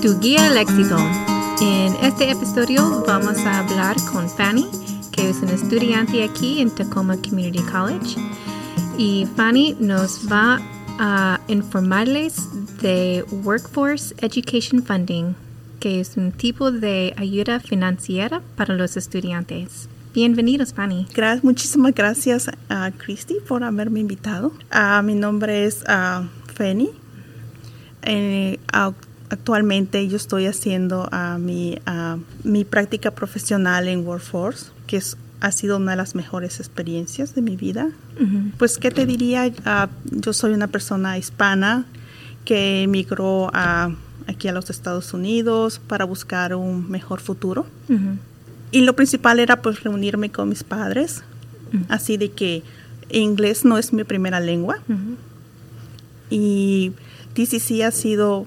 [0.00, 0.96] tu guía al éxito.
[1.60, 4.66] En este episodio vamos a hablar con Fanny,
[5.12, 8.16] que es una estudiante aquí en Tacoma Community College.
[8.96, 10.58] Y Fanny nos va
[10.98, 12.48] a informarles
[12.80, 15.34] de Workforce Education Funding,
[15.80, 19.90] que es un tipo de ayuda financiera para los estudiantes.
[20.14, 21.08] Bienvenidos, Fanny.
[21.14, 24.52] Gracias, muchísimas gracias a Christy por haberme invitado.
[24.70, 26.88] Ah, mi nombre es uh, Fanny.
[28.02, 28.58] Eh,
[29.30, 31.78] actualmente yo estoy haciendo uh, mi,
[32.44, 37.42] mi práctica profesional en Workforce, que es, ha sido una de las mejores experiencias de
[37.42, 37.90] mi vida.
[38.58, 39.50] Pues, ¿qué te diría?
[40.04, 41.86] yo soy una persona hispana
[42.44, 43.50] que emigró
[44.26, 47.66] aquí a los Estados Unidos para buscar un mejor futuro.
[48.72, 51.22] Y lo principal era pues reunirme con mis padres,
[51.88, 52.62] así de que
[53.08, 54.78] inglés no es mi primera lengua.
[56.28, 56.92] Y
[57.34, 58.46] DCC ha sido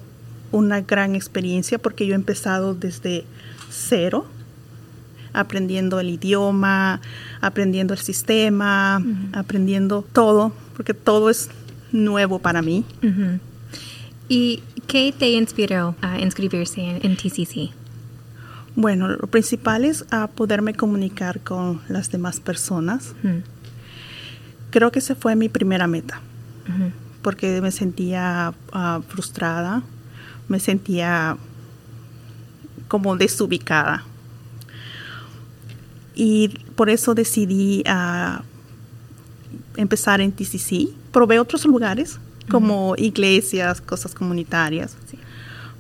[0.54, 3.26] una gran experiencia porque yo he empezado desde
[3.70, 4.26] cero,
[5.34, 7.02] aprendiendo el idioma,
[7.42, 11.50] aprendiendo el sistema, aprendiendo todo, porque todo es
[11.92, 12.86] nuevo para mí.
[14.30, 17.72] ¿Y qué te inspiró a inscribirse en, TCC?
[18.76, 23.16] Bueno, lo principal es a poderme comunicar con las demás personas.
[24.70, 26.22] Creo que esa fue mi primera meta,
[27.24, 29.81] porque me sentía ah, frustrada
[30.48, 31.38] me sentía
[32.88, 34.04] como desubicada.
[36.16, 38.44] Y por eso decidí ah,
[39.78, 40.90] empezar en TCC.
[41.12, 44.96] Probé otros lugares, como iglesias, cosas comunitarias.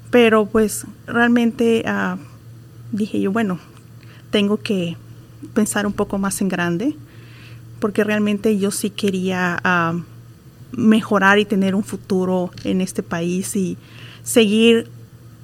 [0.09, 2.17] Pero pues realmente ah,
[2.91, 3.59] dije yo, bueno,
[4.31, 4.97] tengo que
[5.53, 6.95] pensar un poco más en grande,
[7.79, 9.99] porque realmente yo sí quería ah,
[10.75, 13.77] mejorar y tener un futuro en este país y
[14.23, 14.89] seguir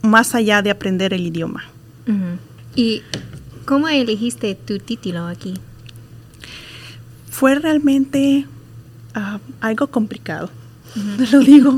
[0.02, 1.64] más allá de aprender el idioma.
[2.76, 3.04] ¿Y
[3.66, 5.54] cómo elegiste tu título aquí?
[7.30, 8.48] Fue realmente
[9.14, 10.50] ah, algo complicado,
[11.32, 11.76] lo digo.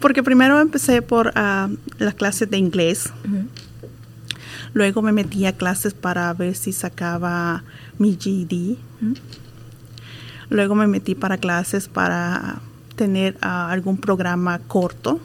[0.00, 1.68] Porque primero empecé por ah,
[1.98, 3.10] las clases de inglés.
[4.72, 7.64] Luego me metí a clases para ver si sacaba
[7.98, 8.76] mi GED.
[10.50, 12.60] Luego me metí para clases para
[12.96, 15.20] tener ah, algún programa corto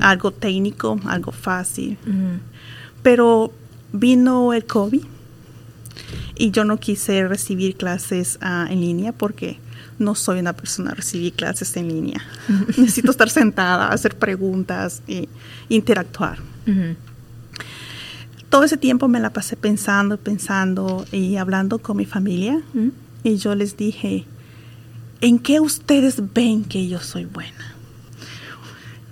[0.00, 1.98] algo técnico, algo fácil.
[3.02, 3.52] Pero
[3.92, 5.02] vino el COVID
[6.36, 9.58] y yo no quise recibir clases ah, en línea porque
[9.98, 12.22] no soy una persona a recibir clases en línea.
[12.76, 15.28] Necesito estar sentada, hacer preguntas e
[15.68, 16.38] interactuar.
[18.50, 22.60] Todo ese tiempo me la pasé pensando, pensando y hablando con mi familia.
[23.22, 24.24] Y yo les dije,
[25.20, 27.74] ¿en qué ustedes ven que yo soy buena?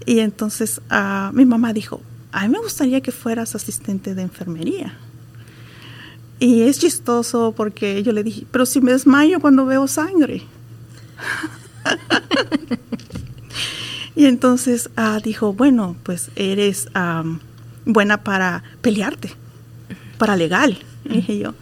[0.04, 2.00] Y entonces uh, mi mamá dijo,
[2.32, 4.96] a mí me gustaría que fueras asistente de enfermería.
[6.38, 10.42] Y es chistoso porque yo le dije, pero si me desmayo cuando veo sangre.
[14.16, 17.38] y entonces uh, dijo, bueno, pues eres um,
[17.86, 19.32] buena para pelearte,
[20.18, 20.78] para legal.
[21.04, 21.54] Y dije yo,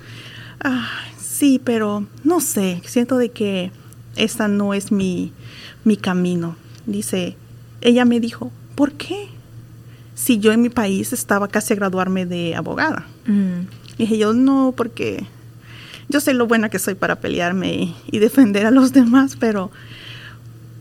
[0.60, 0.88] ah,
[1.34, 3.72] sí, pero no sé, siento de que
[4.16, 5.32] esta no es mi,
[5.84, 6.56] mi camino.
[6.86, 7.36] Dice,
[7.80, 9.28] ella me dijo, ¿por qué?
[10.14, 13.06] Si yo en mi país estaba casi a graduarme de abogada.
[13.26, 13.66] Mm.
[13.98, 15.26] dije yo, no, porque
[16.08, 19.70] yo sé lo buena que soy para pelearme y, defender a los demás, pero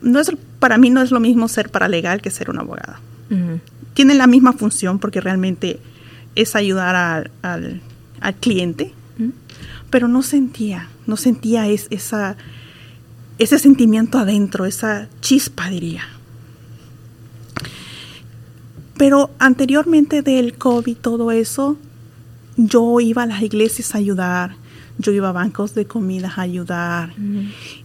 [0.01, 2.99] no es, para mí no es lo mismo ser paralegal que ser una abogada.
[3.29, 3.55] Mm.
[3.93, 5.79] Tienen la misma función porque realmente
[6.35, 7.81] es ayudar al,
[8.39, 9.29] cliente, mm.
[9.93, 12.35] Pero no sentía, no sentía esa,
[13.37, 16.01] ese sentimiento adentro, esa chispa, diría.
[18.97, 21.77] Pero anteriormente del COVID, todo eso,
[22.57, 24.55] yo iba a las iglesias a ayudar,
[24.97, 27.13] yo iba a bancos de comida a ayudar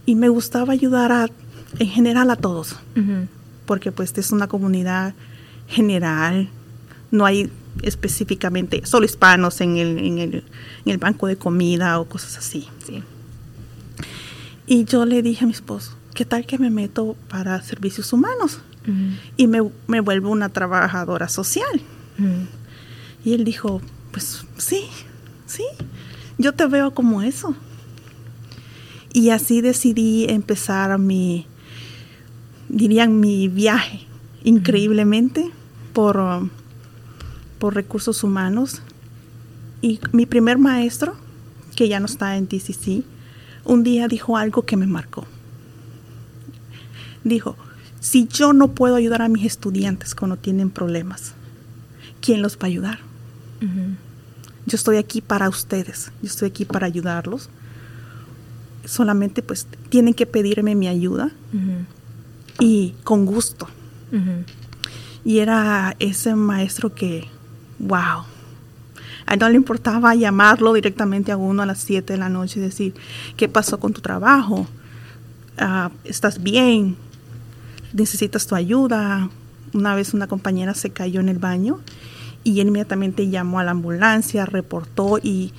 [0.07, 1.27] y me gustaba ayudar a,
[1.77, 2.75] en general a todos,
[3.67, 5.13] porque pues es una comunidad
[5.67, 6.49] general,
[7.11, 7.51] no hay
[7.83, 10.35] específicamente solo hispanos en el, en el,
[10.85, 12.67] en el banco de comida o cosas así.
[14.67, 18.59] Y yo le dije a mi esposo, ¿qué tal que me meto para servicios humanos?
[19.37, 21.81] y me, me, vuelvo una trabajadora social.
[23.23, 24.85] Y él dijo, pues sí,
[25.45, 25.63] sí,
[26.37, 27.55] yo te veo como eso.
[29.13, 31.45] Y así decidí empezar mi,
[32.67, 34.05] dirían, mi viaje
[34.43, 35.51] increíblemente
[35.93, 36.49] por,
[37.59, 38.81] por recursos humanos.
[39.81, 41.15] Y mi primer maestro,
[41.75, 43.03] que ya no está en TCC,
[43.65, 45.25] un día dijo algo que me marcó.
[47.23, 47.55] Dijo,
[47.99, 51.33] Si yo no puedo ayudar a mis estudiantes cuando tienen problemas,
[52.21, 52.99] ¿quién los va a ayudar?
[54.65, 57.49] Yo estoy aquí para ustedes, yo estoy aquí para ayudarlos.
[58.85, 61.31] Solamente pues tienen que pedirme mi ayuda
[62.59, 63.67] y con gusto.
[65.25, 67.27] Y era ese maestro que,
[67.79, 68.25] wow,
[69.29, 72.59] a él no le importaba llamarlo directamente a uno a las 7 de la noche
[72.59, 72.95] y decir,
[73.37, 74.67] ¿qué pasó con tu trabajo?
[75.59, 76.97] Ah, ¿Estás bien?
[77.93, 79.29] ¿Necesitas tu ayuda?
[79.71, 81.79] Una vez una compañera se cayó en el baño
[82.43, 85.53] y él inmediatamente llamó a la ambulancia, reportó y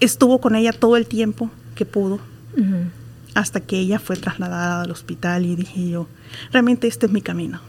[0.00, 2.18] estuvo con ella todo el tiempo que pudo.
[3.34, 6.08] Hasta que ella fue trasladada al hospital y dije yo,
[6.52, 7.60] realmente este es mi camino.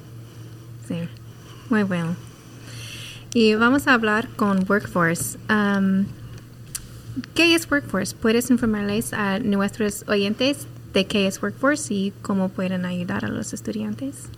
[0.86, 0.96] Sí,
[1.70, 2.33] muy bueno.
[3.34, 5.40] Y vamos a hablar con Workforce.
[5.50, 6.06] Um,
[7.34, 8.16] ¿Qué es Workforce?
[8.16, 13.54] ¿Puedes informarles a nuestros oyentes de qué es Workforce y cómo pueden ayudar a los
[13.54, 14.30] estudiantes?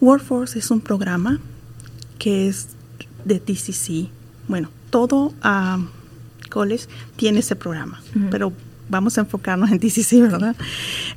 [0.00, 1.38] Workforce es un programa
[2.18, 2.70] que es
[3.24, 4.10] de TCC.
[4.48, 5.88] Bueno, todo um,
[6.50, 8.00] college tiene ese programa,
[8.32, 8.52] pero
[8.88, 10.56] vamos a enfocarnos en TCC, ¿verdad?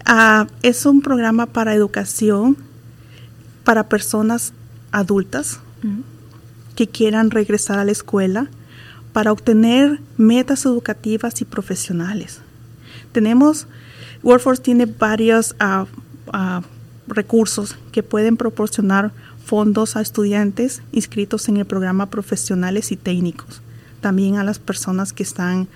[0.08, 2.58] Uh, es un programa para educación
[3.64, 4.54] para personas
[4.92, 5.60] adultas
[6.80, 8.48] que quieran regresar a la escuela
[9.12, 12.40] para obtener metas educativas y profesionales.
[13.12, 13.68] Tenemos,
[14.24, 15.82] Workforce tiene varios uh,
[16.34, 16.62] uh,
[17.06, 19.12] recursos que pueden proporcionar
[19.44, 23.62] fondos a estudiantes inscritos en el programa profesionales y técnicos,
[24.00, 25.68] también a las personas que están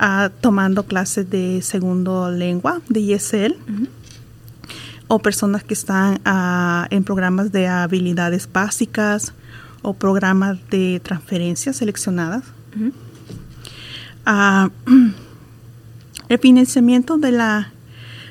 [0.00, 3.56] uh, tomando clases de segundo lengua, de ESL,
[5.08, 6.20] o personas que están
[6.90, 9.32] en programas de habilidades básicas
[9.82, 12.44] o programas de transferencias seleccionadas.
[16.28, 17.72] el financiamiento de la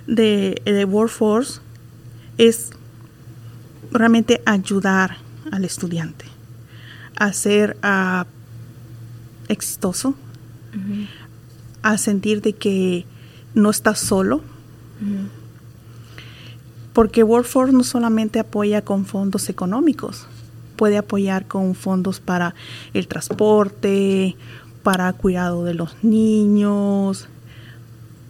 [0.07, 1.59] de, de Workforce
[2.37, 2.71] es
[3.91, 5.17] realmente ayudar
[5.51, 6.25] al estudiante
[7.15, 8.25] a ser uh,
[9.47, 10.15] exitoso,
[11.81, 13.05] a sentir de que
[13.53, 14.41] no está solo,
[16.91, 20.27] porque Workforce no solamente apoya con fondos económicos,
[20.75, 22.55] puede apoyar con fondos para
[22.93, 24.35] el transporte,
[24.83, 27.27] para cuidado de los niños,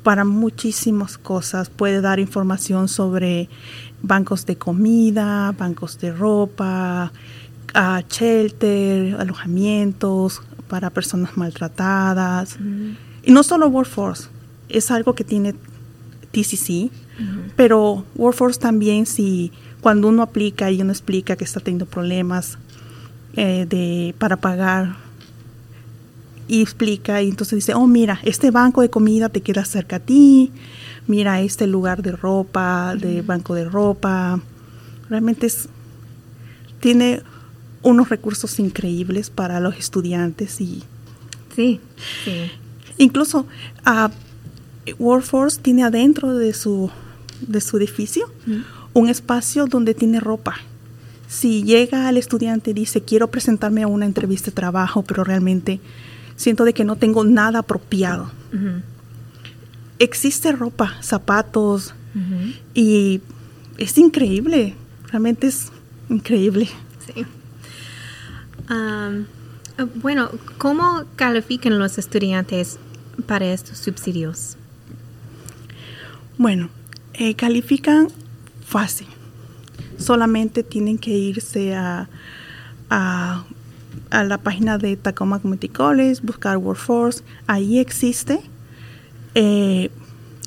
[0.03, 1.69] para muchísimas cosas.
[1.69, 3.49] Puede dar información sobre
[4.01, 7.11] bancos de comida, bancos de ropa,
[7.75, 12.57] uh, shelter, alojamientos para personas maltratadas.
[13.23, 14.29] Y no solo Workforce,
[14.69, 15.55] es algo que tiene
[16.35, 16.91] TCC,
[17.55, 22.57] pero Workforce también si cuando uno aplica y uno explica que está teniendo problemas
[23.35, 24.97] eh, de, para pagar
[26.47, 29.99] y explica y entonces dice, oh mira, este banco de comida te queda cerca a
[29.99, 30.51] ti,
[31.07, 34.41] mira este lugar de ropa, de banco de ropa.
[35.09, 35.69] Realmente es,
[36.81, 37.21] tiene
[37.81, 40.83] unos recursos increíbles para los estudiantes y...
[41.55, 41.79] Sí,
[42.25, 42.51] sí.
[42.97, 43.45] Incluso
[43.85, 44.09] uh,
[44.99, 46.89] Workforce tiene adentro de su,
[47.41, 48.29] de su edificio
[48.93, 50.55] un espacio donde tiene ropa.
[51.27, 55.79] Si llega al estudiante y dice, quiero presentarme a una entrevista de trabajo, pero realmente
[56.35, 58.31] siento de que no tengo nada apropiado
[59.99, 61.93] existe ropa, zapatos
[62.73, 63.21] y
[63.77, 64.75] es increíble,
[65.07, 65.71] realmente es
[66.09, 66.69] increíble.
[67.05, 67.25] Sí.
[69.95, 72.79] bueno, ¿cómo califican los estudiantes
[73.27, 74.57] para estos subsidios?
[76.37, 76.69] Bueno,
[77.13, 78.09] eh, califican
[78.65, 79.07] fácil.
[79.97, 82.09] Solamente tienen que irse a,
[82.89, 83.45] a,
[84.11, 87.23] la página de Tacoma Community College, buscar Workforce.
[87.47, 88.41] Ahí existe
[89.33, 89.89] eh,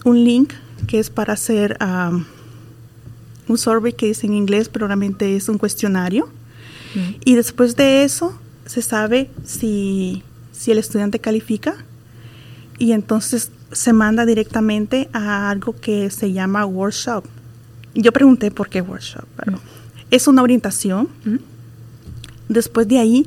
[0.05, 0.53] un link
[0.87, 2.25] que es para hacer um,
[3.49, 6.29] un survey que es en inglés, pero realmente es un cuestionario.
[7.25, 11.77] Y después de eso se sabe si, si el estudiante califica
[12.79, 17.25] y entonces se manda directamente a algo que se llama workshop.
[17.95, 19.25] Yo pregunté por qué workshop,
[20.11, 21.09] es una orientación.
[22.49, 23.27] Después de ahí,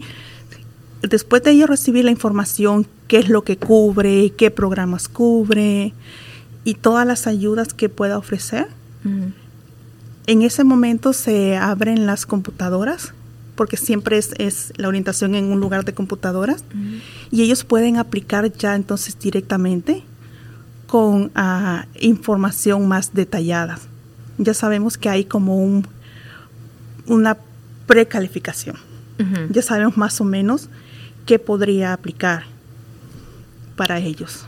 [1.01, 5.93] después de ellos recibir la información qué es lo que cubre, qué programas cubre
[6.63, 8.67] y todas las ayudas que pueda ofrecer.
[10.27, 13.13] En ese momento se abren las computadoras,
[13.55, 16.63] porque siempre es, la orientación en un lugar de computadoras,
[17.31, 20.03] y ellos pueden aplicar ya entonces directamente
[20.91, 23.79] con ah, información más detallada.
[24.38, 25.88] Ya sabemos que hay como un,
[27.07, 27.38] una
[27.88, 28.75] precalificación.
[29.51, 30.67] Ya sabemos más o menos
[31.25, 32.43] qué podría aplicar
[33.77, 34.48] para ellos.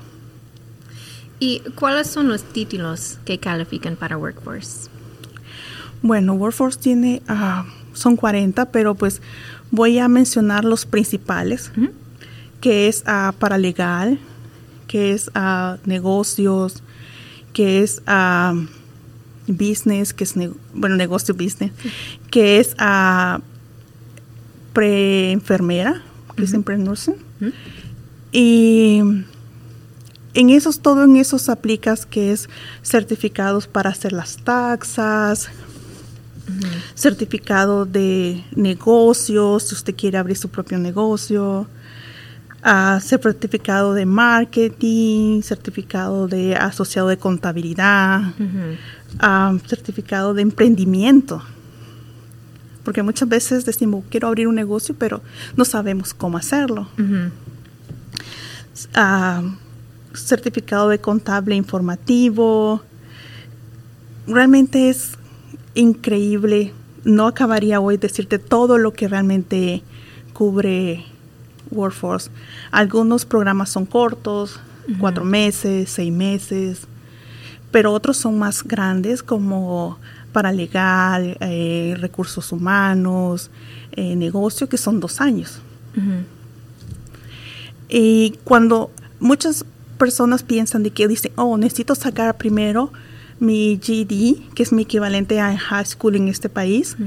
[1.40, 4.90] ¿Y cuáles son los títulos que califican para Workforce?
[6.02, 9.22] Bueno, Workforce tiene, ah, son 40, pero pues
[9.72, 11.72] voy a mencionar los principales,
[12.60, 14.20] que es uh, paralegal,
[14.88, 16.84] que es uh, negocios,
[17.54, 18.02] que es
[19.48, 20.36] business, que es,
[20.74, 21.72] bueno, negocio business,
[22.30, 22.75] que es
[24.74, 26.02] pre-enfermera,
[26.36, 26.54] que es.
[28.32, 29.02] Y
[30.34, 32.50] en esos, todo en esos aplicas que es
[32.84, 35.50] certificados para hacer las taxas,
[36.96, 41.68] certificado de negocios, si usted quiere abrir su propio negocio,
[42.65, 48.34] uh, certificado de marketing, certificado de asociado de contabilidad,
[49.67, 51.41] certificado de emprendimiento.
[52.84, 55.22] Porque muchas veces decimos, quiero abrir un negocio, pero
[55.55, 56.88] no sabemos cómo hacerlo.
[60.13, 62.82] certificado de contable informativo.
[64.27, 65.12] Realmente es
[65.75, 66.74] increíble.
[67.03, 69.82] No acabaría hoy decirte todo lo que realmente
[70.34, 71.05] cubre
[71.72, 72.29] Workforce.
[72.72, 74.60] Algunos programas son cortos,
[75.00, 76.88] cuatro meses, seis meses,
[77.72, 79.98] pero otros son más grandes como
[80.32, 83.50] paralegal, eh, recursos humanos,
[83.93, 85.62] eh, negocio, que son dos años.
[87.88, 89.65] Y cuando muchas
[89.98, 92.91] personas piensan de que dicen, oh, necesito sacar primero
[93.39, 96.98] mi GD, que es mi equivalente a high school en este país,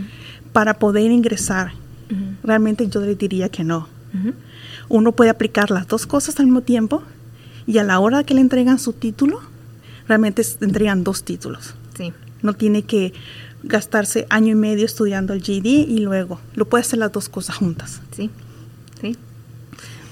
[0.52, 1.72] para poder ingresar.
[2.42, 3.88] Realmente yo le diría que no.
[4.88, 7.02] Uno puede aplicar las dos cosas al mismo tiempo
[7.66, 9.40] y a la hora que le entregan su título,
[10.06, 11.74] realmente entregan dos títulos.
[11.96, 12.12] Sí.
[12.42, 13.12] No tiene que
[13.62, 17.56] gastarse año y medio estudiando el GD y luego lo puede hacer las dos cosas
[17.56, 18.00] juntas.
[18.14, 18.30] Sí,
[19.00, 19.16] sí.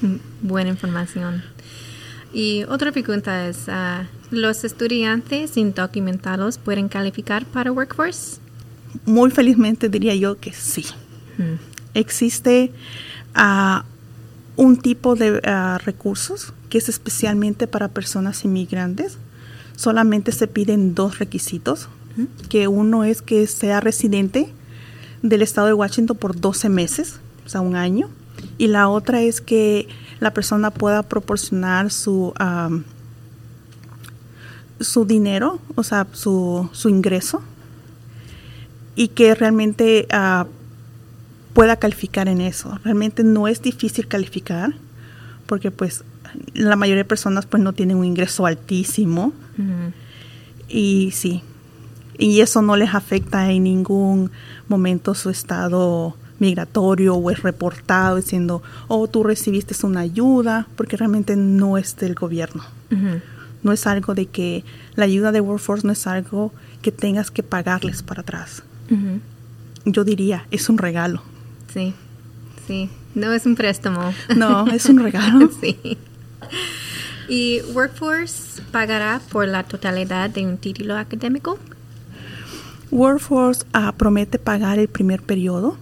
[0.01, 1.43] Mm, buena información.
[2.33, 8.41] Y otra pregunta es, ah, ¿los estudiantes indocumentados pueden calificar para Workforce?
[9.07, 10.85] Muy felizmente diría yo que sí.
[11.39, 11.55] Mm.
[11.95, 12.73] Existe
[13.37, 13.85] uh,
[14.57, 19.19] un tipo de uh, recursos que es especialmente para personas inmigrantes.
[19.77, 21.89] Solamente se piden dos requisitos,
[22.49, 24.49] que uno es que sea residente
[25.23, 28.09] del estado de Washington por 12 meses, o sea, un año,
[28.59, 29.89] y la otra es que
[30.21, 32.33] la persona pueda proporcionar su,
[34.81, 37.43] su dinero, o sea, su, su ingreso,
[38.95, 40.47] y que realmente uh,
[41.55, 42.79] pueda calificar en eso.
[42.85, 44.75] Realmente no es difícil calificar,
[45.47, 46.05] porque pues
[46.53, 49.33] la mayoría de personas pues no tienen un ingreso altísimo.
[50.69, 51.43] Y sí,
[52.19, 54.31] y eso no les afecta en ningún
[54.69, 61.37] momento su estado migratorio o es reportado diciendo, oh, tú recibiste una ayuda, porque realmente
[61.37, 62.65] no es del gobierno.
[63.63, 67.43] No es algo de que la ayuda de Workforce no es algo que tengas que
[67.43, 68.63] pagarles para atrás.
[69.85, 71.23] Yo diría, es un regalo.
[71.75, 71.93] Sí,
[72.69, 74.15] sí, no es un préstamo.
[74.37, 75.51] No, es un regalo.
[75.61, 75.99] sí.
[77.29, 81.59] ¿Y Workforce pagará por la totalidad de un título académico?
[82.93, 85.77] Workforce uh, promete pagar el primer periodo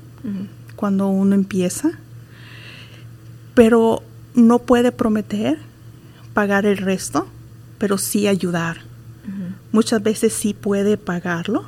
[0.77, 1.91] cuando uno empieza,
[3.55, 4.03] pero
[4.35, 5.59] no puede prometer
[6.33, 7.29] pagar el resto,
[7.79, 8.79] pero sí ayudar.
[9.73, 11.65] Muchas veces sí puede pagarlo,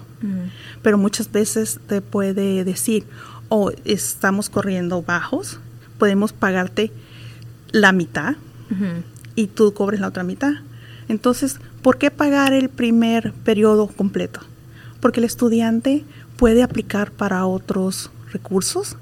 [0.83, 3.05] pero muchas veces te puede decir,
[3.49, 5.59] oh, estamos corriendo bajos,
[5.99, 6.93] podemos pagarte
[7.73, 8.37] la mitad
[9.37, 10.53] y tú cobres la otra mitad.
[11.09, 14.41] Entonces, ¿por qué pagar el primer periodo completo?
[15.01, 16.05] Porque el estudiante
[16.37, 18.97] puede aplicar para otros recursos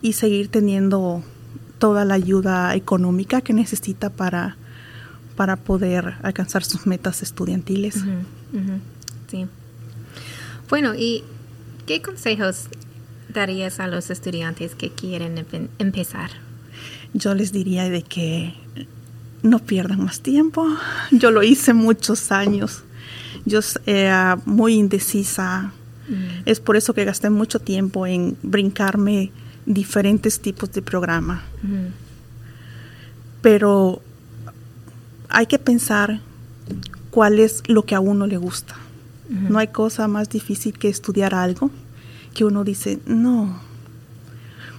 [0.00, 1.22] y seguir teniendo
[1.78, 4.56] toda la ayuda económica que necesita para,
[5.36, 8.04] para poder alcanzar sus metas estudiantiles.
[9.28, 9.46] Sí.
[10.68, 11.24] Bueno, ¿y
[11.86, 12.68] qué consejos
[13.32, 15.44] darías a los estudiantes que quieren
[15.78, 16.30] empezar?
[17.12, 18.54] Yo les diría de que
[19.42, 20.66] no pierdan más tiempo.
[21.10, 22.82] Yo lo hice muchos años.
[23.44, 25.72] Yo era muy indecisa.
[26.08, 26.42] Mm.
[26.46, 29.32] Es por eso que gasté mucho tiempo en brincarme
[29.66, 31.42] diferentes tipos de programa.
[31.62, 31.86] Mm.
[33.42, 34.02] Pero
[35.28, 36.20] hay que pensar
[37.10, 38.76] cuál es lo que a uno le gusta.
[39.30, 41.70] No hay cosa más difícil que estudiar algo
[42.34, 43.60] que uno dice, no.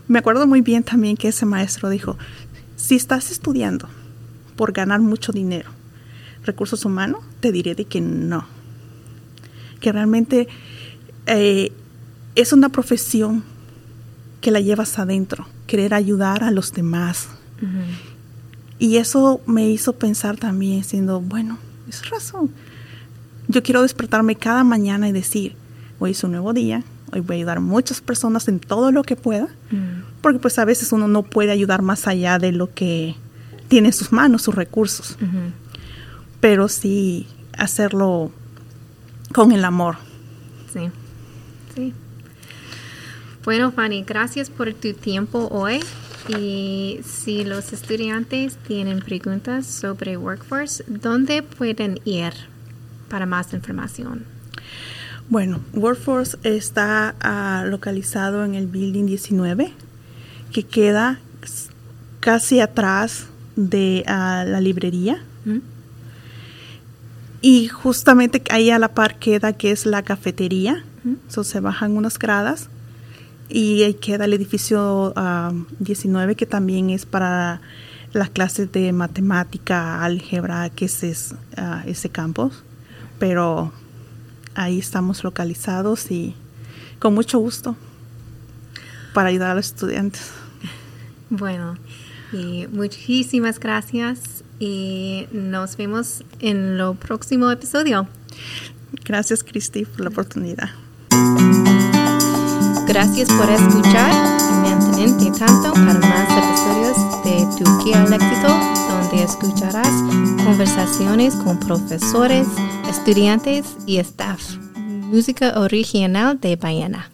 [0.08, 2.18] Me acuerdo muy bien también que ese maestro dijo,
[2.76, 3.88] si estás estudiando
[4.56, 5.70] por ganar mucho dinero.
[6.44, 8.46] Recursos humanos, te diré de que no.
[9.80, 10.48] Que realmente
[11.28, 11.72] eh,
[12.36, 13.44] es una profesión
[14.42, 17.30] que la llevas adentro, querer ayudar a los demás.
[18.80, 22.52] Y eso me hizo pensar también, siendo, bueno, es razón.
[23.48, 25.56] Yo quiero despertarme cada mañana y decir,
[26.00, 29.04] hoy es un nuevo día, Hoy voy a ayudar a muchas personas en todo lo
[29.04, 30.04] que pueda, Mm.
[30.22, 33.16] porque pues a veces uno no puede ayudar más allá de lo que
[33.68, 35.18] tiene en sus manos, sus recursos,
[36.40, 37.28] pero sí
[37.58, 38.32] hacerlo
[39.34, 39.98] con el amor.
[40.74, 40.90] Sí,
[41.76, 41.94] sí.
[43.44, 45.80] Bueno, Fanny, gracias por tu tiempo hoy.
[46.28, 52.32] Y si los estudiantes tienen preguntas sobre Workforce, ¿dónde pueden ir
[53.10, 54.24] para más información?
[55.32, 59.72] Bueno, Workforce está ah, localizado en el Building 19,
[60.52, 61.22] que queda
[62.20, 65.24] casi atrás de ah, la librería.
[65.46, 65.60] ¿Mm?
[67.40, 70.84] Y justamente ahí a la par queda que es la cafetería.
[71.06, 71.18] Ujú.
[71.30, 72.68] So, se bajan unas gradas
[73.48, 77.62] y ahí queda el edificio ah, 19 que también es para
[78.12, 82.66] las clases de matemática, álgebra, que es ah, ese campus.
[83.18, 83.72] Pero
[84.56, 86.36] ahí estamos localizados y
[87.00, 87.76] con mucho gusto
[89.14, 90.32] para ayudar a los estudiantes.
[91.30, 91.78] Bueno,
[92.34, 98.08] y muchísimas gracias y nos vemos en lo próximo episodio.
[99.06, 100.70] Gracias, Cristi, por la oportunidad.
[102.88, 104.12] Gracias por escuchar
[104.50, 108.48] y mantente tanto para más episodios de Tu Guía al Éxito,
[108.90, 109.88] donde escucharás
[110.44, 112.48] conversaciones con profesores,
[112.92, 114.58] estudiantes y staff.
[114.76, 117.10] Música original de Baiana.